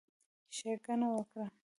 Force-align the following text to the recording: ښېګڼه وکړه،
ښېګڼه 0.55 1.07
وکړه، 1.15 1.45